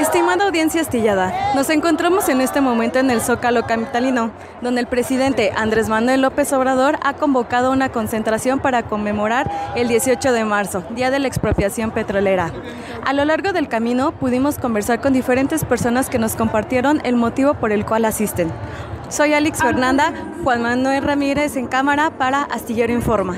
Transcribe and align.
Estimada 0.00 0.46
audiencia 0.46 0.80
astillada, 0.80 1.52
nos 1.54 1.68
encontramos 1.68 2.30
en 2.30 2.40
este 2.40 2.62
momento 2.62 2.98
en 2.98 3.10
el 3.10 3.20
Zócalo 3.20 3.66
Capitalino, 3.66 4.30
donde 4.62 4.80
el 4.80 4.86
presidente 4.86 5.52
Andrés 5.54 5.90
Manuel 5.90 6.22
López 6.22 6.50
Obrador 6.54 6.98
ha 7.02 7.12
convocado 7.12 7.70
una 7.70 7.90
concentración 7.90 8.60
para 8.60 8.82
conmemorar 8.82 9.50
el 9.76 9.88
18 9.88 10.32
de 10.32 10.44
marzo, 10.46 10.82
Día 10.88 11.10
de 11.10 11.18
la 11.18 11.28
Expropiación 11.28 11.90
Petrolera. 11.90 12.50
A 13.04 13.12
lo 13.12 13.26
largo 13.26 13.52
del 13.52 13.68
camino 13.68 14.12
pudimos 14.12 14.58
conversar 14.58 15.02
con 15.02 15.12
diferentes 15.12 15.66
personas 15.66 16.08
que 16.08 16.18
nos 16.18 16.34
compartieron 16.34 17.02
el 17.04 17.16
motivo 17.16 17.52
por 17.52 17.70
el 17.70 17.84
cual 17.84 18.06
asisten. 18.06 18.50
Soy 19.10 19.34
Alex 19.34 19.58
Fernanda, 19.58 20.14
Juan 20.42 20.62
Manuel 20.62 21.04
Ramírez 21.04 21.56
en 21.56 21.66
cámara 21.66 22.08
para 22.08 22.44
Astillero 22.44 22.94
Informa. 22.94 23.36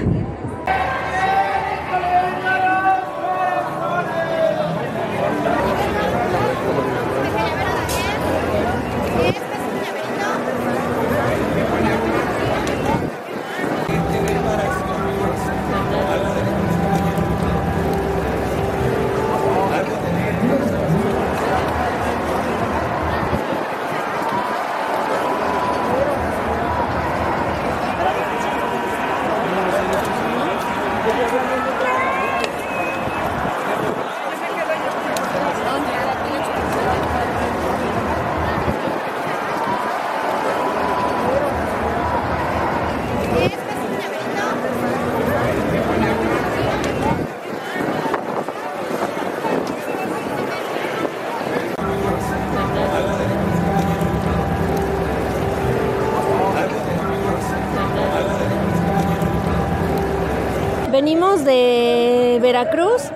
Venimos 60.93 61.45
de 61.45 62.39
Veracruz, 62.67 63.11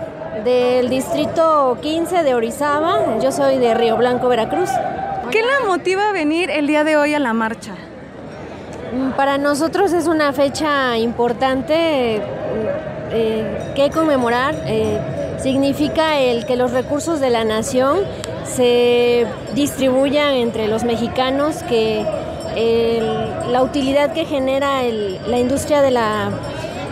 del 0.44 0.88
distrito 0.88 1.78
15 1.80 2.24
de 2.24 2.34
Orizaba. 2.34 3.18
Yo 3.22 3.30
soy 3.30 3.58
de 3.58 3.74
Río 3.74 3.96
Blanco, 3.96 4.26
Veracruz. 4.28 4.68
¿Qué 5.30 5.40
la 5.40 5.64
motiva 5.68 6.08
a 6.08 6.12
venir 6.12 6.50
el 6.50 6.66
día 6.66 6.82
de 6.82 6.96
hoy 6.96 7.14
a 7.14 7.20
la 7.20 7.32
marcha? 7.32 7.70
Mm, 8.92 9.10
Para 9.12 9.38
nosotros 9.38 9.92
es 9.92 10.08
una 10.08 10.32
fecha 10.32 10.98
importante 10.98 12.16
eh, 13.12 13.72
que 13.76 13.88
conmemorar. 13.90 14.56
Eh, 14.66 14.98
significa 15.38 16.18
el 16.18 16.44
que 16.44 16.56
los 16.56 16.72
recursos 16.72 17.20
de 17.20 17.30
la 17.30 17.44
nación 17.44 18.00
se 18.44 19.26
distribuyan 19.54 20.34
entre 20.34 20.66
los 20.66 20.82
mexicanos, 20.82 21.62
que 21.68 22.04
el- 22.56 23.52
la 23.52 23.62
utilidad 23.62 24.12
que 24.12 24.24
genera 24.24 24.82
el- 24.82 25.20
la 25.28 25.38
industria 25.38 25.82
de 25.82 25.92
la, 25.92 26.30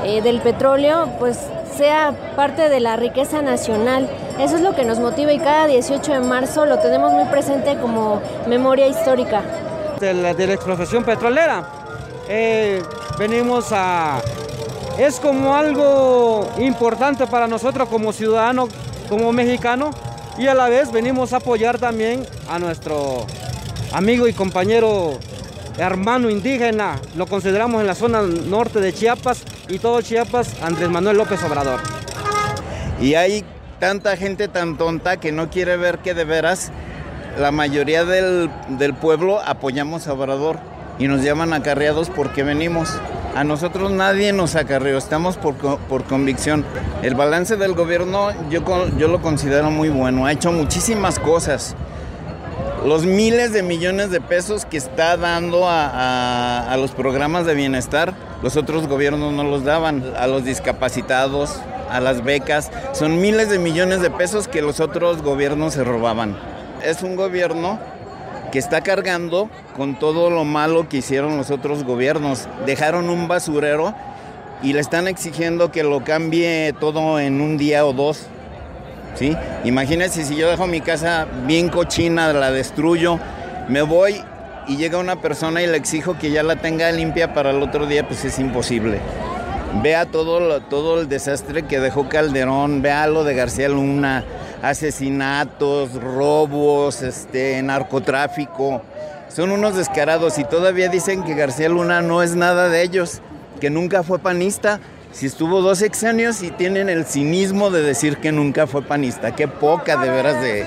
eh, 0.04 0.22
del 0.22 0.40
petróleo 0.40 1.08
pues 1.18 1.38
sea 1.76 2.14
parte 2.36 2.68
de 2.68 2.80
la 2.80 2.96
riqueza 2.96 3.42
nacional. 3.42 4.08
Eso 4.38 4.56
es 4.56 4.62
lo 4.62 4.74
que 4.74 4.84
nos 4.84 4.98
motiva 4.98 5.32
y 5.32 5.38
cada 5.38 5.66
18 5.66 6.12
de 6.12 6.20
marzo 6.20 6.66
lo 6.66 6.78
tenemos 6.78 7.12
muy 7.12 7.24
presente 7.26 7.76
como 7.76 8.20
memoria 8.48 8.86
histórica. 8.86 9.42
de 10.00 10.14
la, 10.14 10.34
de 10.34 10.46
la 10.46 10.54
expropiación 10.54 11.04
petrolera. 11.04 11.64
Eh, 12.28 12.82
venimos 13.18 13.66
a... 13.72 14.20
Es 14.98 15.18
como 15.18 15.54
algo 15.54 16.48
importante 16.58 17.26
para 17.26 17.46
nosotros 17.46 17.88
como 17.88 18.12
ciudadanos, 18.12 18.68
como 19.08 19.32
mexicanos, 19.32 19.94
y 20.38 20.46
a 20.46 20.54
la 20.54 20.68
vez 20.68 20.92
venimos 20.92 21.32
a 21.32 21.38
apoyar 21.38 21.78
también 21.78 22.24
a 22.48 22.58
nuestro 22.58 23.26
amigo 23.92 24.28
y 24.28 24.32
compañero 24.32 25.18
hermano 25.78 26.30
indígena, 26.30 27.00
lo 27.16 27.26
consideramos 27.26 27.80
en 27.80 27.86
la 27.88 27.94
zona 27.94 28.22
norte 28.22 28.80
de 28.80 28.92
Chiapas 28.92 29.42
y 29.68 29.78
todo 29.78 30.00
Chiapas, 30.02 30.62
Andrés 30.62 30.88
Manuel 30.90 31.16
López 31.16 31.42
Obrador. 31.44 31.80
Y 33.00 33.14
hay 33.14 33.44
tanta 33.80 34.16
gente 34.16 34.48
tan 34.48 34.76
tonta 34.76 35.18
que 35.18 35.32
no 35.32 35.50
quiere 35.50 35.76
ver 35.76 35.98
que 35.98 36.14
de 36.14 36.24
veras 36.24 36.70
la 37.38 37.50
mayoría 37.50 38.04
del, 38.04 38.50
del 38.68 38.94
pueblo 38.94 39.40
apoyamos 39.44 40.06
a 40.06 40.12
Obrador 40.12 40.58
y 40.98 41.08
nos 41.08 41.22
llaman 41.22 41.52
acarreados 41.52 42.10
porque 42.10 42.42
venimos. 42.42 42.90
A 43.34 43.42
nosotros 43.42 43.90
nadie 43.90 44.32
nos 44.32 44.54
acarreó, 44.54 44.96
estamos 44.96 45.36
por, 45.36 45.56
por 45.56 46.04
convicción. 46.04 46.64
El 47.02 47.16
balance 47.16 47.56
del 47.56 47.74
gobierno 47.74 48.30
yo, 48.48 48.62
yo 48.96 49.08
lo 49.08 49.20
considero 49.20 49.70
muy 49.72 49.88
bueno, 49.88 50.26
ha 50.26 50.32
hecho 50.32 50.52
muchísimas 50.52 51.18
cosas. 51.18 51.74
Los 52.84 53.06
miles 53.06 53.54
de 53.54 53.62
millones 53.62 54.10
de 54.10 54.20
pesos 54.20 54.66
que 54.66 54.76
está 54.76 55.16
dando 55.16 55.64
a, 55.66 56.76
los 56.78 56.90
programas 56.90 57.46
de 57.46 57.54
bienestar, 57.54 58.12
los 58.42 58.58
otros 58.58 58.88
gobiernos 58.88 59.32
no 59.32 59.42
los 59.42 59.64
daban, 59.64 60.04
a 60.18 60.26
los 60.26 60.44
discapacitados, 60.44 61.60
a 61.90 62.00
las 62.00 62.22
becas, 62.22 62.70
son 62.92 63.22
miles 63.22 63.48
de 63.48 63.58
millones 63.58 64.02
de 64.02 64.10
pesos 64.10 64.48
que 64.48 64.60
los 64.60 64.80
otros 64.80 65.22
gobiernos 65.22 65.72
se 65.72 65.82
robaban. 65.82 66.36
Es 66.84 67.02
un 67.02 67.16
gobierno 67.16 67.78
que 68.52 68.58
está 68.58 68.82
cargando 68.82 69.48
con 69.74 69.98
todo 69.98 70.28
lo 70.28 70.44
malo 70.44 70.86
que 70.86 70.98
hicieron 70.98 71.38
los 71.38 71.50
otros 71.50 71.84
gobiernos. 71.84 72.48
Dejaron 72.66 73.08
un 73.08 73.28
basurero 73.28 73.94
y 74.62 74.74
le 74.74 74.80
están 74.80 75.08
exigiendo 75.08 75.72
que 75.72 75.84
lo 75.84 76.04
cambie 76.04 76.74
todo 76.78 77.18
en 77.18 77.40
un 77.40 77.56
día 77.56 77.86
o 77.86 77.94
dos. 77.94 78.26
¿Sí? 79.14 79.36
Imagínense 79.64 80.24
si 80.24 80.36
yo 80.36 80.48
dejo 80.48 80.66
mi 80.66 80.80
casa 80.80 81.26
bien 81.46 81.68
cochina, 81.68 82.32
la 82.32 82.50
destruyo, 82.50 83.18
me 83.68 83.82
voy 83.82 84.22
y 84.66 84.76
llega 84.76 84.98
una 84.98 85.20
persona 85.20 85.62
y 85.62 85.66
le 85.66 85.76
exijo 85.76 86.16
que 86.18 86.30
ya 86.30 86.42
la 86.42 86.56
tenga 86.56 86.90
limpia 86.92 87.34
para 87.34 87.50
el 87.50 87.62
otro 87.62 87.86
día, 87.86 88.06
pues 88.06 88.24
es 88.24 88.38
imposible. 88.38 89.00
Vea 89.82 90.06
todo, 90.06 90.60
todo 90.62 91.00
el 91.00 91.08
desastre 91.08 91.64
que 91.64 91.80
dejó 91.80 92.08
Calderón, 92.08 92.80
vea 92.80 93.06
lo 93.08 93.24
de 93.24 93.34
García 93.34 93.68
Luna, 93.68 94.24
asesinatos, 94.62 95.94
robos, 95.94 97.02
este, 97.02 97.60
narcotráfico. 97.62 98.82
Son 99.28 99.50
unos 99.50 99.76
descarados 99.76 100.38
y 100.38 100.44
todavía 100.44 100.88
dicen 100.88 101.24
que 101.24 101.34
García 101.34 101.68
Luna 101.68 102.02
no 102.02 102.22
es 102.22 102.36
nada 102.36 102.68
de 102.68 102.82
ellos, 102.82 103.20
que 103.60 103.68
nunca 103.68 104.02
fue 104.02 104.18
panista. 104.20 104.80
Si 105.14 105.26
estuvo 105.26 105.62
dos 105.62 105.78
sexenios 105.78 106.42
y 106.42 106.50
tienen 106.50 106.88
el 106.88 107.04
cinismo 107.04 107.70
de 107.70 107.82
decir 107.82 108.16
que 108.16 108.32
nunca 108.32 108.66
fue 108.66 108.82
panista. 108.82 109.32
Qué 109.32 109.46
poca 109.46 109.96
de 109.96 110.10
veras 110.10 110.42
de, 110.42 110.66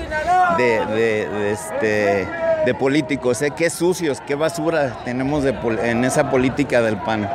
de, 0.56 1.52
este, 1.52 2.26
de 2.64 2.74
políticos, 2.74 3.42
¿eh? 3.42 3.50
qué 3.54 3.68
sucios, 3.68 4.22
qué 4.22 4.36
basura 4.36 5.00
tenemos 5.04 5.44
en 5.44 6.02
esa 6.02 6.30
política 6.30 6.80
del 6.80 6.96
PAN. 6.96 7.28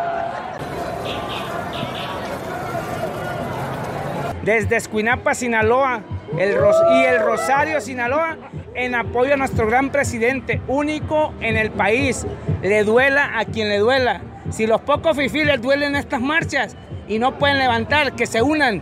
Desde 4.44 4.76
Escuinapa, 4.76 5.36
Sinaloa, 5.36 6.02
el 6.36 6.58
y 6.96 7.04
el 7.04 7.20
Rosario, 7.20 7.80
Sinaloa, 7.80 8.38
en 8.74 8.96
apoyo 8.96 9.36
a 9.36 9.38
nuestro 9.38 9.68
gran 9.68 9.92
presidente, 9.92 10.64
único 10.68 11.32
en 11.42 11.58
el 11.58 11.70
país. 11.70 12.26
Le 12.64 12.84
duela 12.84 13.38
a 13.38 13.46
quien 13.46 13.70
le 13.70 13.78
duela. 13.78 14.22
Si 14.50 14.66
los 14.66 14.82
pocos 14.82 15.16
fifí 15.16 15.44
les 15.46 15.62
duelen 15.62 15.96
estas 15.96 16.20
marchas 16.20 16.76
y 17.08 17.20
no 17.20 17.38
pueden 17.38 17.58
levantar, 17.58 18.14
que 18.14 18.26
se 18.26 18.42
unan 18.42 18.82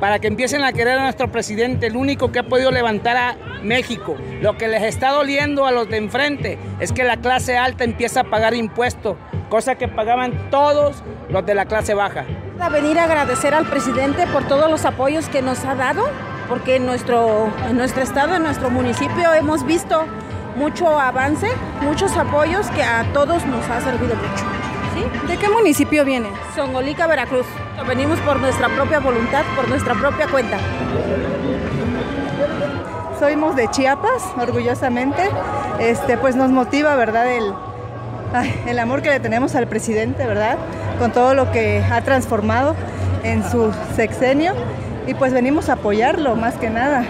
para 0.00 0.18
que 0.18 0.26
empiecen 0.26 0.64
a 0.64 0.72
querer 0.72 0.98
a 0.98 1.02
nuestro 1.04 1.30
presidente, 1.30 1.86
el 1.86 1.96
único 1.96 2.32
que 2.32 2.40
ha 2.40 2.42
podido 2.42 2.72
levantar 2.72 3.16
a 3.16 3.36
México. 3.62 4.16
Lo 4.40 4.56
que 4.58 4.66
les 4.66 4.82
está 4.82 5.10
doliendo 5.10 5.64
a 5.64 5.70
los 5.70 5.88
de 5.88 5.98
enfrente 5.98 6.58
es 6.80 6.92
que 6.92 7.04
la 7.04 7.18
clase 7.18 7.56
alta 7.56 7.84
empieza 7.84 8.20
a 8.20 8.24
pagar 8.24 8.54
impuestos, 8.54 9.16
cosa 9.48 9.76
que 9.76 9.86
pagaban 9.86 10.50
todos 10.50 11.04
los 11.28 11.46
de 11.46 11.54
la 11.54 11.66
clase 11.66 11.94
baja. 11.94 12.24
A 12.58 12.68
venir 12.68 12.98
a 12.98 13.04
agradecer 13.04 13.54
al 13.54 13.66
presidente 13.66 14.26
por 14.26 14.46
todos 14.48 14.68
los 14.68 14.84
apoyos 14.84 15.28
que 15.28 15.40
nos 15.40 15.64
ha 15.64 15.76
dado 15.76 16.10
porque 16.48 16.76
en 16.76 16.84
nuestro, 16.84 17.50
en 17.68 17.76
nuestro 17.76 18.02
estado, 18.02 18.34
en 18.34 18.42
nuestro 18.42 18.68
municipio 18.70 19.32
hemos 19.32 19.64
visto 19.64 20.04
mucho 20.56 20.98
avance, 20.98 21.48
muchos 21.80 22.14
apoyos 22.16 22.66
que 22.70 22.82
a 22.82 23.10
todos 23.14 23.46
nos 23.46 23.66
ha 23.70 23.80
servido 23.80 24.14
mucho. 24.16 24.61
¿Sí? 24.94 25.26
¿De 25.28 25.36
qué 25.38 25.48
municipio 25.48 26.04
viene? 26.04 26.28
Songolica, 26.54 27.06
Veracruz. 27.06 27.46
Venimos 27.86 28.18
por 28.20 28.40
nuestra 28.40 28.68
propia 28.68 29.00
voluntad, 29.00 29.42
por 29.56 29.68
nuestra 29.68 29.94
propia 29.94 30.28
cuenta. 30.28 30.58
Somos 33.18 33.56
de 33.56 33.68
Chiapas, 33.68 34.22
orgullosamente. 34.40 35.30
Este, 35.78 36.16
pues 36.16 36.36
nos 36.36 36.50
motiva, 36.50 36.94
¿verdad? 36.96 37.26
El, 37.32 37.52
el 38.66 38.78
amor 38.78 39.02
que 39.02 39.10
le 39.10 39.20
tenemos 39.20 39.54
al 39.54 39.66
presidente, 39.68 40.26
¿verdad? 40.26 40.58
Con 40.98 41.12
todo 41.12 41.34
lo 41.34 41.50
que 41.52 41.82
ha 41.90 42.02
transformado 42.02 42.74
en 43.22 43.48
su 43.48 43.72
sexenio 43.94 44.54
y 45.06 45.14
pues 45.14 45.32
venimos 45.32 45.68
a 45.68 45.74
apoyarlo 45.74 46.36
más 46.36 46.54
que 46.54 46.70
nada 46.70 47.04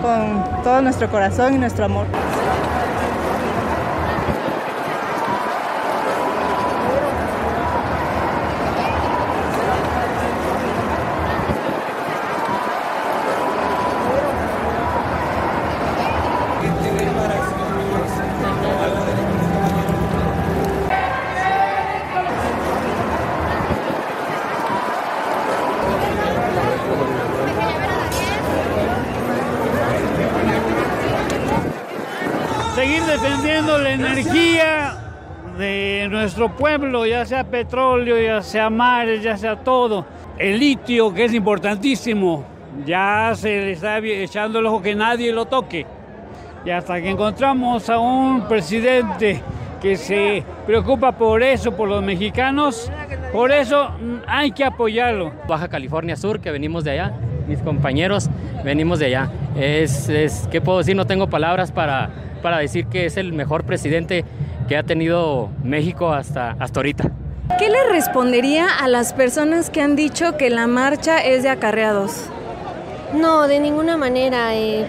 con 0.00 0.62
todo 0.64 0.82
nuestro 0.82 1.08
corazón 1.10 1.54
y 1.54 1.58
nuestro 1.58 1.84
amor. 1.84 2.06
Nuestro 36.22 36.56
pueblo, 36.56 37.04
ya 37.04 37.24
sea 37.26 37.44
petróleo, 37.44 38.20
ya 38.20 38.42
sea 38.42 38.70
mares, 38.70 39.22
ya 39.22 39.36
sea 39.36 39.56
todo. 39.56 40.06
El 40.38 40.58
litio, 40.58 41.12
que 41.12 41.24
es 41.24 41.34
importantísimo, 41.34 42.44
ya 42.86 43.32
se 43.34 43.48
le 43.48 43.72
está 43.72 43.98
echando 43.98 44.60
el 44.60 44.66
ojo 44.66 44.80
que 44.80 44.94
nadie 44.94 45.32
lo 45.32 45.46
toque. 45.46 45.84
Y 46.64 46.70
hasta 46.70 47.00
que 47.00 47.10
encontramos 47.10 47.90
a 47.90 47.98
un 47.98 48.46
presidente 48.46 49.42
que 49.80 49.96
se 49.96 50.44
preocupa 50.64 51.10
por 51.12 51.42
eso, 51.42 51.72
por 51.72 51.88
los 51.88 52.02
mexicanos, 52.04 52.90
por 53.32 53.50
eso 53.50 53.90
mm, 53.90 54.18
hay 54.28 54.52
que 54.52 54.64
apoyarlo. 54.64 55.32
Baja 55.48 55.68
California 55.68 56.14
Sur, 56.14 56.40
que 56.40 56.52
venimos 56.52 56.84
de 56.84 56.92
allá, 56.92 57.14
mis 57.48 57.58
compañeros 57.58 58.30
venimos 58.64 59.00
de 59.00 59.06
allá. 59.06 59.28
Es 59.56 60.48
¿qué 60.52 60.60
puedo 60.60 60.78
decir? 60.78 60.94
No 60.94 61.04
tengo 61.04 61.28
palabras 61.28 61.72
para, 61.72 62.10
para 62.42 62.58
decir 62.58 62.86
que 62.86 63.06
es 63.06 63.16
el 63.16 63.32
mejor 63.32 63.64
presidente 63.64 64.24
que 64.68 64.76
ha 64.76 64.82
tenido 64.82 65.48
México 65.62 66.12
hasta, 66.12 66.56
hasta 66.58 66.80
ahorita. 66.80 67.10
¿Qué 67.58 67.68
le 67.68 67.88
respondería 67.90 68.66
a 68.68 68.88
las 68.88 69.12
personas 69.12 69.70
que 69.70 69.80
han 69.80 69.96
dicho 69.96 70.36
que 70.36 70.50
la 70.50 70.66
marcha 70.66 71.18
es 71.18 71.42
de 71.42 71.48
acarreados? 71.48 72.26
No, 73.14 73.46
de 73.46 73.60
ninguna 73.60 73.96
manera. 73.96 74.54
Eh, 74.54 74.86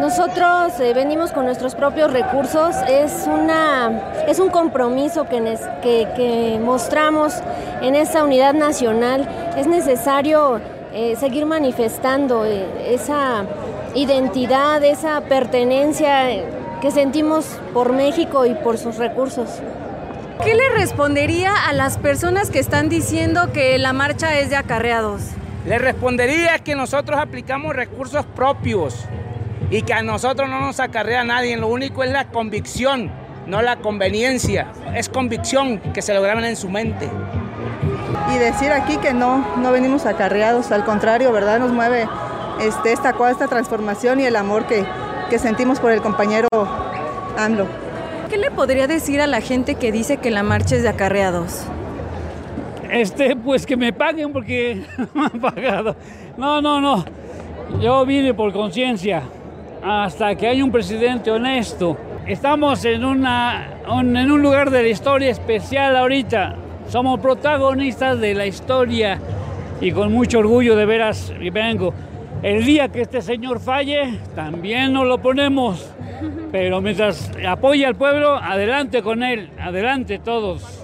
nosotros 0.00 0.80
eh, 0.80 0.94
venimos 0.94 1.32
con 1.32 1.44
nuestros 1.44 1.74
propios 1.74 2.12
recursos. 2.12 2.74
Es, 2.88 3.28
una, 3.28 4.24
es 4.26 4.40
un 4.40 4.48
compromiso 4.48 5.28
que, 5.28 5.58
que, 5.82 6.58
mostramos 6.62 7.34
en 7.82 7.94
esta 7.94 8.24
unidad 8.24 8.54
nacional. 8.54 9.28
Es 9.56 9.66
necesario 9.66 10.60
eh, 10.92 11.14
seguir 11.16 11.46
manifestando 11.46 12.44
esa 12.44 13.44
identidad, 13.94 14.82
esa 14.82 15.20
pertenencia 15.20 16.30
que 16.82 16.90
sentimos 16.90 17.46
por 17.72 17.92
México 17.92 18.44
y 18.44 18.54
por 18.54 18.76
sus 18.76 18.96
recursos. 18.96 19.48
¿Qué 20.44 20.56
le 20.56 20.68
respondería 20.70 21.54
a 21.54 21.72
las 21.72 21.96
personas 21.96 22.50
que 22.50 22.58
están 22.58 22.88
diciendo 22.88 23.52
que 23.52 23.78
la 23.78 23.92
marcha 23.92 24.36
es 24.40 24.50
de 24.50 24.56
acarreados? 24.56 25.22
Le 25.64 25.78
respondería 25.78 26.58
que 26.58 26.74
nosotros 26.74 27.20
aplicamos 27.20 27.76
recursos 27.76 28.26
propios 28.26 28.96
y 29.70 29.82
que 29.82 29.92
a 29.92 30.02
nosotros 30.02 30.50
no 30.50 30.58
nos 30.58 30.80
acarrea 30.80 31.22
nadie. 31.22 31.56
Lo 31.56 31.68
único 31.68 32.02
es 32.02 32.10
la 32.10 32.26
convicción, 32.30 33.12
no 33.46 33.62
la 33.62 33.76
conveniencia. 33.76 34.72
Es 34.92 35.08
convicción 35.08 35.78
que 35.78 36.02
se 36.02 36.12
lograron 36.12 36.44
en 36.44 36.56
su 36.56 36.68
mente. 36.68 37.08
Y 38.34 38.38
decir 38.38 38.72
aquí 38.72 38.96
que 38.96 39.14
no, 39.14 39.56
no 39.58 39.70
venimos 39.70 40.04
acarreados, 40.04 40.72
al 40.72 40.84
contrario, 40.84 41.30
¿verdad? 41.30 41.60
Nos 41.60 41.70
mueve 41.70 42.08
este, 42.60 42.92
esta, 42.92 43.14
esta 43.30 43.46
transformación 43.46 44.18
y 44.18 44.24
el 44.24 44.34
amor 44.34 44.66
que, 44.66 44.84
que 45.32 45.38
sentimos 45.38 45.80
por 45.80 45.92
el 45.92 46.02
compañero 46.02 46.46
AMLO. 47.38 47.66
¿Qué 48.28 48.36
le 48.36 48.50
podría 48.50 48.86
decir 48.86 49.18
a 49.22 49.26
la 49.26 49.40
gente 49.40 49.76
que 49.76 49.90
dice 49.90 50.18
que 50.18 50.30
la 50.30 50.42
marcha 50.42 50.76
es 50.76 50.82
de 50.82 50.90
acarreados? 50.90 51.64
Este, 52.90 53.34
pues 53.34 53.64
que 53.64 53.74
me 53.74 53.94
paguen 53.94 54.30
porque 54.30 54.82
me 55.14 55.22
han 55.22 55.40
pagado. 55.40 55.96
No, 56.36 56.60
no, 56.60 56.82
no. 56.82 57.06
Yo 57.80 58.04
vine 58.04 58.34
por 58.34 58.52
conciencia. 58.52 59.22
Hasta 59.82 60.34
que 60.34 60.48
hay 60.48 60.60
un 60.60 60.70
presidente 60.70 61.30
honesto. 61.30 61.96
Estamos 62.26 62.84
en, 62.84 63.02
una, 63.02 63.70
en 63.88 64.30
un 64.30 64.42
lugar 64.42 64.68
de 64.68 64.82
la 64.82 64.88
historia 64.88 65.30
especial 65.30 65.96
ahorita. 65.96 66.56
Somos 66.88 67.18
protagonistas 67.20 68.20
de 68.20 68.34
la 68.34 68.44
historia 68.44 69.18
y 69.80 69.92
con 69.92 70.12
mucho 70.12 70.40
orgullo 70.40 70.76
de 70.76 70.84
veras 70.84 71.32
vengo. 71.50 71.94
El 72.42 72.64
día 72.64 72.88
que 72.88 73.02
este 73.02 73.22
señor 73.22 73.60
falle, 73.60 74.18
también 74.34 74.92
nos 74.92 75.06
lo 75.06 75.18
ponemos. 75.18 75.88
Pero 76.50 76.80
mientras 76.80 77.30
apoya 77.48 77.86
al 77.86 77.94
pueblo, 77.94 78.34
adelante 78.34 79.00
con 79.00 79.22
él, 79.22 79.50
adelante 79.60 80.18
todos. 80.18 80.81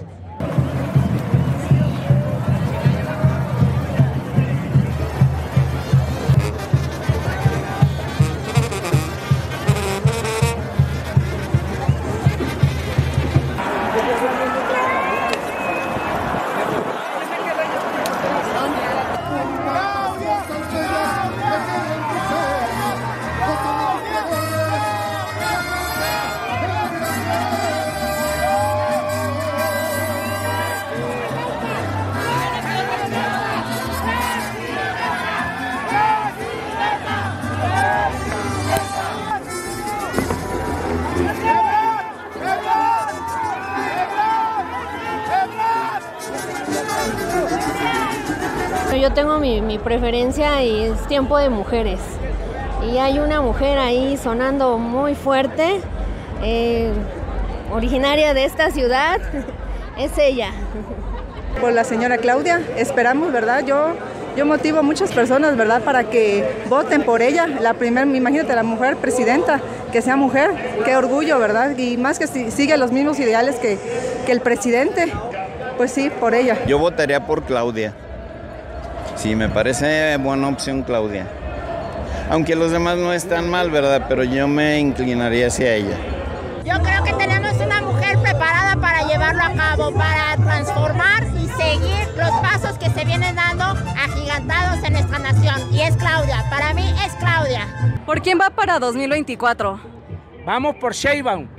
Tengo 49.09 49.39
mi, 49.39 49.61
mi 49.61 49.77
preferencia 49.79 50.63
y 50.63 50.83
es 50.83 51.07
tiempo 51.07 51.37
de 51.37 51.49
mujeres. 51.49 51.99
Y 52.89 52.97
hay 52.97 53.19
una 53.19 53.41
mujer 53.41 53.77
ahí 53.77 54.17
sonando 54.17 54.77
muy 54.77 55.15
fuerte, 55.15 55.81
eh, 56.43 56.91
originaria 57.73 58.33
de 58.33 58.45
esta 58.45 58.71
ciudad, 58.71 59.19
es 59.97 60.17
ella. 60.17 60.51
Por 61.59 61.73
la 61.73 61.83
señora 61.83 62.17
Claudia, 62.17 62.61
esperamos, 62.77 63.31
¿verdad? 63.33 63.65
Yo, 63.65 63.87
yo 64.37 64.45
motivo 64.45 64.79
a 64.79 64.81
muchas 64.81 65.11
personas, 65.11 65.57
¿verdad? 65.57 65.81
Para 65.81 66.05
que 66.05 66.45
voten 66.69 67.03
por 67.03 67.21
ella. 67.21 67.47
La 67.47 67.73
primera, 67.73 68.05
imagínate, 68.07 68.55
la 68.55 68.63
mujer 68.63 68.95
presidenta, 68.97 69.59
que 69.91 70.01
sea 70.01 70.15
mujer, 70.15 70.51
qué 70.85 70.95
orgullo, 70.95 71.37
¿verdad? 71.39 71.77
Y 71.77 71.97
más 71.97 72.17
que 72.17 72.27
si- 72.27 72.51
sigue 72.51 72.77
los 72.77 72.91
mismos 72.91 73.19
ideales 73.19 73.55
que, 73.55 73.77
que 74.25 74.31
el 74.31 74.39
presidente, 74.39 75.11
pues 75.75 75.91
sí, 75.91 76.09
por 76.09 76.33
ella. 76.33 76.57
Yo 76.65 76.77
votaría 76.79 77.25
por 77.25 77.43
Claudia. 77.43 77.93
Sí, 79.19 79.35
me 79.35 79.49
parece 79.49 80.15
buena 80.15 80.47
opción 80.47 80.81
Claudia. 80.81 81.27
Aunque 82.29 82.55
los 82.55 82.71
demás 82.71 82.97
no 82.97 83.11
están 83.11 83.49
mal, 83.49 83.69
¿verdad? 83.69 84.05
Pero 84.07 84.23
yo 84.23 84.47
me 84.47 84.79
inclinaría 84.79 85.47
hacia 85.47 85.75
ella. 85.75 85.97
Yo 86.63 86.81
creo 86.81 87.03
que 87.03 87.11
tenemos 87.11 87.53
una 87.57 87.81
mujer 87.81 88.17
preparada 88.19 88.77
para 88.77 89.05
llevarlo 89.09 89.43
a 89.43 89.51
cabo, 89.51 89.91
para 89.93 90.37
transformar 90.37 91.23
y 91.35 91.47
seguir 91.47 92.07
los 92.15 92.31
pasos 92.39 92.77
que 92.77 92.89
se 92.91 93.03
vienen 93.03 93.35
dando 93.35 93.65
agigantados 93.65 94.81
en 94.85 94.93
nuestra 94.93 95.19
nación. 95.19 95.73
Y 95.73 95.81
es 95.81 95.97
Claudia, 95.97 96.45
para 96.49 96.73
mí 96.73 96.89
es 97.05 97.11
Claudia. 97.15 97.67
¿Por 98.05 98.21
quién 98.21 98.39
va 98.39 98.49
para 98.49 98.79
2024? 98.79 99.81
Vamos 100.45 100.77
por 100.77 100.93
Sheinbaum. 100.93 101.58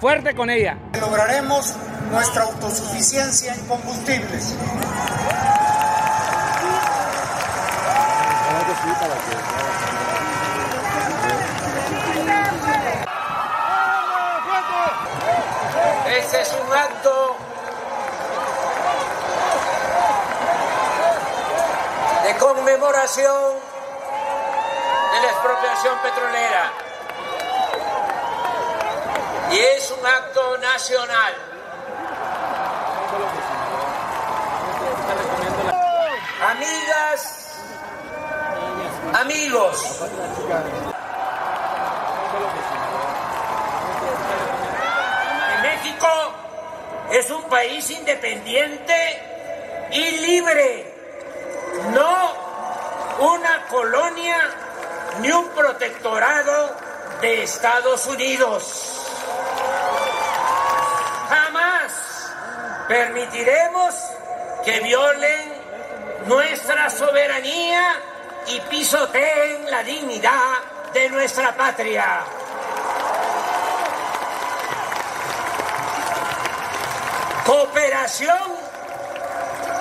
Fuerte 0.00 0.32
con 0.36 0.48
ella. 0.48 0.76
Lograremos 1.00 1.74
nuestra 2.12 2.44
autosuficiencia 2.44 3.52
en 3.52 3.66
combustibles. 3.66 4.54
Este 16.16 16.40
es 16.42 16.56
un 16.64 16.76
acto 16.76 17.36
de 22.24 22.36
conmemoración 22.36 23.52
de 25.12 25.20
la 25.20 25.28
expropiación 25.28 25.98
petrolera. 26.02 26.87
Y 29.50 29.58
es 29.58 29.90
un 29.90 30.06
acto 30.06 30.58
nacional. 30.58 31.34
Amigas, 36.40 37.58
amigos, 39.14 40.00
México 45.62 46.08
es 47.10 47.30
un 47.30 47.42
país 47.44 47.90
independiente 47.90 49.22
y 49.90 50.10
libre, 50.18 50.94
no 51.92 52.32
una 53.18 53.66
colonia 53.68 54.38
ni 55.20 55.30
un 55.32 55.48
protectorado 55.48 56.76
de 57.20 57.42
Estados 57.42 58.06
Unidos. 58.06 58.97
Permitiremos 62.88 63.94
que 64.64 64.80
violen 64.80 65.52
nuestra 66.26 66.90
soberanía 66.90 67.94
y 68.46 68.60
pisoteen 68.62 69.70
la 69.70 69.82
dignidad 69.82 70.56
de 70.94 71.08
nuestra 71.10 71.54
patria. 71.54 72.20
Cooperación, 77.44 78.56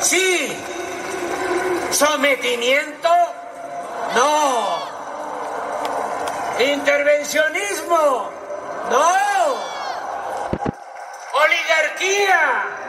sí. 0.02 0.64
Sometimiento, 1.92 3.10
no. 4.16 4.98
Intervencionismo, 6.60 8.30
no. 8.90 9.68
Oligarquía, 11.34 12.87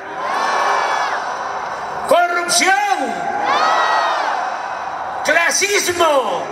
clasismo, 5.48 6.44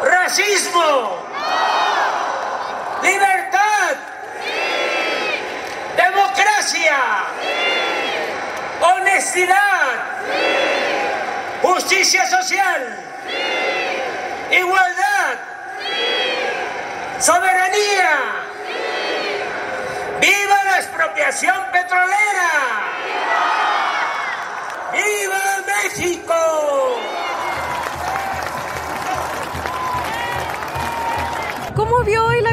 racismo, 0.00 1.26
libertad, 3.02 3.96
democracia, 5.96 6.98
honestidad, 8.80 10.04
justicia 11.62 12.26
social, 12.30 12.96
igualdad, 14.52 15.34
soberanía. 17.18 18.20
¡Viva 20.20 20.64
la 20.64 20.76
expropiación 20.78 21.56
petrolera! 21.72 22.50
¡Viva 24.92 25.64
México! 25.66 26.25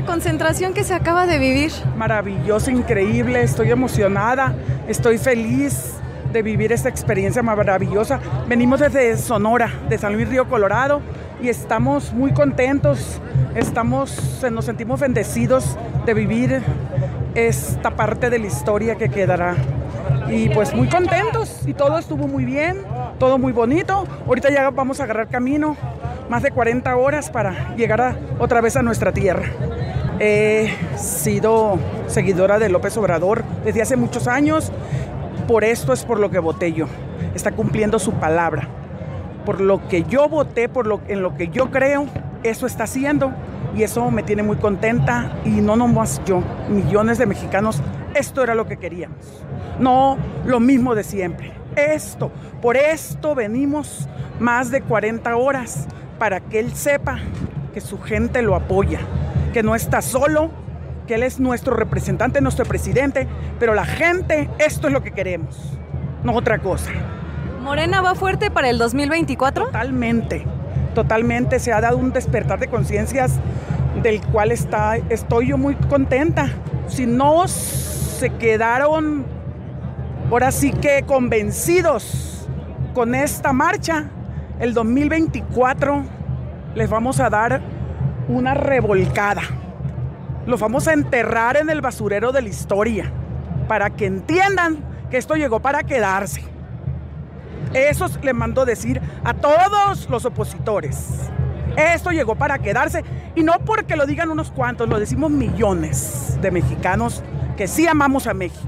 Concentración 0.05 0.73
que 0.73 0.83
se 0.83 0.93
acaba 0.93 1.25
de 1.25 1.39
vivir? 1.39 1.71
Maravilloso, 1.97 2.71
increíble, 2.71 3.41
estoy 3.43 3.71
emocionada, 3.71 4.53
estoy 4.87 5.17
feliz 5.17 5.93
de 6.31 6.41
vivir 6.41 6.71
esta 6.71 6.89
experiencia 6.89 7.43
maravillosa. 7.43 8.19
Venimos 8.47 8.79
desde 8.79 9.15
Sonora, 9.17 9.71
de 9.89 9.97
San 9.97 10.13
Luis 10.13 10.27
Río 10.29 10.47
Colorado, 10.47 11.01
y 11.41 11.49
estamos 11.49 12.13
muy 12.13 12.31
contentos, 12.33 13.19
estamos, 13.55 14.41
nos 14.51 14.65
sentimos 14.65 14.99
bendecidos 14.99 15.77
de 16.05 16.13
vivir 16.13 16.61
esta 17.35 17.91
parte 17.91 18.29
de 18.29 18.39
la 18.39 18.47
historia 18.47 18.95
que 18.95 19.09
quedará. 19.09 19.55
Y 20.29 20.49
pues 20.49 20.73
muy 20.73 20.87
contentos 20.87 21.61
y 21.67 21.73
todo 21.73 21.97
estuvo 21.99 22.27
muy 22.27 22.45
bien, 22.45 22.77
todo 23.19 23.37
muy 23.37 23.51
bonito. 23.51 24.07
Ahorita 24.25 24.49
ya 24.49 24.69
vamos 24.69 24.99
a 24.99 25.03
agarrar 25.03 25.27
camino, 25.27 25.75
más 26.29 26.41
de 26.43 26.51
40 26.51 26.95
horas 26.95 27.29
para 27.29 27.75
llegar 27.75 28.01
a- 28.01 28.15
otra 28.39 28.61
vez 28.61 28.75
a 28.75 28.81
nuestra 28.81 29.11
tierra. 29.11 29.43
He 30.25 30.73
sido 30.95 31.77
seguidora 32.07 32.57
de 32.57 32.69
López 32.69 32.95
Obrador 32.95 33.43
desde 33.65 33.81
hace 33.81 33.97
muchos 33.97 34.29
años, 34.29 34.71
por 35.49 35.65
esto 35.65 35.91
es 35.91 36.05
por 36.05 36.17
lo 36.17 36.31
que 36.31 36.39
voté 36.39 36.71
yo. 36.71 36.85
Está 37.35 37.51
cumpliendo 37.51 37.99
su 37.99 38.13
palabra. 38.13 38.69
Por 39.45 39.59
lo 39.59 39.85
que 39.89 40.03
yo 40.03 40.29
voté, 40.29 40.69
por 40.69 40.87
lo, 40.87 41.01
en 41.09 41.23
lo 41.23 41.35
que 41.35 41.49
yo 41.49 41.71
creo, 41.71 42.05
eso 42.43 42.65
está 42.65 42.85
haciendo. 42.85 43.33
y 43.75 43.83
eso 43.83 44.11
me 44.11 44.23
tiene 44.23 44.43
muy 44.43 44.55
contenta 44.55 45.29
y 45.43 45.49
no 45.59 45.75
nomás 45.75 46.21
yo, 46.25 46.41
millones 46.69 47.17
de 47.17 47.25
mexicanos, 47.25 47.81
esto 48.15 48.41
era 48.43 48.55
lo 48.55 48.65
que 48.65 48.77
queríamos. 48.77 49.43
No 49.77 50.17
lo 50.45 50.61
mismo 50.61 50.95
de 50.95 51.03
siempre. 51.03 51.51
Esto, 51.75 52.31
por 52.61 52.77
esto 52.77 53.35
venimos 53.35 54.07
más 54.39 54.71
de 54.71 54.83
40 54.83 55.35
horas 55.35 55.85
para 56.17 56.39
que 56.39 56.59
él 56.59 56.73
sepa 56.73 57.19
que 57.73 57.81
su 57.81 57.99
gente 57.99 58.41
lo 58.41 58.55
apoya, 58.55 59.01
que 59.53 59.63
no 59.63 59.75
está 59.75 60.01
solo, 60.01 60.51
que 61.07 61.15
él 61.15 61.23
es 61.23 61.39
nuestro 61.39 61.75
representante, 61.75 62.41
nuestro 62.41 62.65
presidente, 62.65 63.27
pero 63.59 63.73
la 63.73 63.85
gente, 63.85 64.49
esto 64.57 64.87
es 64.87 64.93
lo 64.93 65.03
que 65.03 65.11
queremos, 65.11 65.55
no 66.23 66.33
otra 66.33 66.59
cosa. 66.59 66.91
¿Morena 67.61 68.01
va 68.01 68.15
fuerte 68.15 68.51
para 68.51 68.69
el 68.69 68.77
2024? 68.77 69.67
Totalmente, 69.67 70.45
totalmente. 70.93 71.59
Se 71.59 71.71
ha 71.71 71.79
dado 71.79 71.97
un 71.97 72.11
despertar 72.11 72.59
de 72.59 72.67
conciencias 72.67 73.39
del 74.01 74.21
cual 74.21 74.51
está, 74.51 74.97
estoy 74.97 75.49
yo 75.49 75.57
muy 75.57 75.75
contenta. 75.75 76.49
Si 76.87 77.05
no 77.05 77.47
se 77.47 78.31
quedaron, 78.31 79.23
ahora 80.29 80.51
sí 80.51 80.71
que 80.71 81.03
convencidos 81.03 82.49
con 82.93 83.15
esta 83.15 83.53
marcha, 83.53 84.09
el 84.59 84.73
2024 84.73 86.03
les 86.75 86.89
vamos 86.89 87.19
a 87.19 87.29
dar 87.29 87.61
una 88.27 88.53
revolcada. 88.53 89.41
Los 90.45 90.59
vamos 90.59 90.87
a 90.87 90.93
enterrar 90.93 91.57
en 91.57 91.69
el 91.69 91.81
basurero 91.81 92.31
de 92.31 92.41
la 92.41 92.49
historia 92.49 93.11
para 93.67 93.89
que 93.89 94.05
entiendan 94.05 94.83
que 95.09 95.17
esto 95.17 95.35
llegó 95.35 95.59
para 95.59 95.83
quedarse. 95.83 96.43
Eso 97.73 98.07
le 98.21 98.33
mando 98.33 98.65
decir 98.65 99.01
a 99.23 99.33
todos 99.33 100.09
los 100.09 100.25
opositores. 100.25 101.29
Esto 101.75 102.11
llegó 102.11 102.35
para 102.35 102.59
quedarse 102.59 103.03
y 103.35 103.43
no 103.43 103.53
porque 103.65 103.95
lo 103.95 104.05
digan 104.05 104.29
unos 104.29 104.51
cuantos, 104.51 104.87
lo 104.87 104.99
decimos 104.99 105.31
millones 105.31 106.37
de 106.41 106.51
mexicanos 106.51 107.23
que 107.57 107.67
sí 107.67 107.87
amamos 107.87 108.27
a 108.27 108.33
México, 108.33 108.67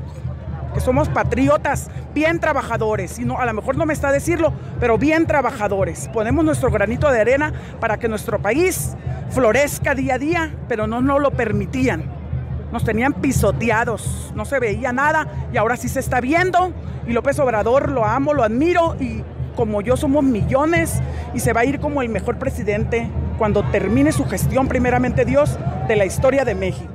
que 0.73 0.79
somos 0.79 1.09
patriotas, 1.09 1.89
bien 2.13 2.39
trabajadores, 2.39 3.19
y 3.19 3.25
no, 3.25 3.39
a 3.39 3.45
lo 3.45 3.53
mejor 3.53 3.77
no 3.77 3.85
me 3.85 3.93
está 3.93 4.11
decirlo, 4.11 4.53
pero 4.79 4.97
bien 4.97 5.27
trabajadores. 5.27 6.09
Ponemos 6.13 6.43
nuestro 6.43 6.71
granito 6.71 7.11
de 7.11 7.21
arena 7.21 7.53
para 7.79 7.97
que 7.97 8.07
nuestro 8.07 8.39
país 8.39 8.95
florezca 9.29 9.95
día 9.95 10.15
a 10.15 10.19
día, 10.19 10.55
pero 10.67 10.87
no 10.87 11.01
nos 11.01 11.21
lo 11.21 11.31
permitían. 11.31 12.03
Nos 12.71 12.83
tenían 12.83 13.13
pisoteados, 13.13 14.33
no 14.35 14.45
se 14.45 14.59
veía 14.59 14.91
nada 14.91 15.27
y 15.53 15.57
ahora 15.57 15.77
sí 15.77 15.87
se 15.87 15.99
está 15.99 16.19
viendo. 16.19 16.73
Y 17.07 17.13
López 17.13 17.39
Obrador 17.39 17.89
lo 17.89 18.05
amo, 18.05 18.33
lo 18.33 18.43
admiro 18.43 18.95
y 18.99 19.23
como 19.55 19.81
yo 19.81 19.95
somos 19.95 20.23
millones 20.23 21.01
y 21.33 21.39
se 21.39 21.53
va 21.53 21.61
a 21.61 21.65
ir 21.65 21.79
como 21.79 22.01
el 22.01 22.09
mejor 22.09 22.37
presidente 22.37 23.09
cuando 23.37 23.63
termine 23.71 24.11
su 24.11 24.25
gestión, 24.25 24.67
primeramente 24.67 25.25
Dios, 25.25 25.57
de 25.87 25.95
la 25.95 26.05
historia 26.05 26.45
de 26.45 26.55
México. 26.55 26.94